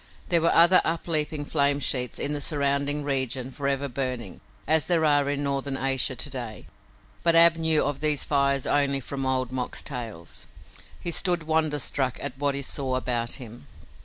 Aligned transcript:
There 0.29 0.41
were 0.41 0.51
other 0.51 0.81
upleaping 0.83 1.45
flame 1.45 1.79
sheets 1.79 2.17
in 2.17 2.33
the 2.33 2.41
surrounding 2.41 3.03
region 3.03 3.51
forever 3.51 3.87
burning 3.87 4.41
as 4.65 4.87
there 4.87 5.05
are 5.05 5.29
in 5.29 5.43
northern 5.43 5.77
Asia 5.77 6.15
to 6.15 6.27
day 6.31 6.65
but 7.21 7.35
Ab 7.35 7.55
knew 7.57 7.83
of 7.83 7.99
these 7.99 8.23
fires 8.23 8.65
only 8.65 8.99
from 8.99 9.27
Old 9.27 9.51
Mok's 9.51 9.83
tales. 9.83 10.47
He 10.99 11.11
stood 11.11 11.43
wonderstruck 11.43 12.17
at 12.19 12.35
what 12.39 12.55
he 12.55 12.63
saw 12.63 12.95
about 12.95 13.33
him. 13.33 13.67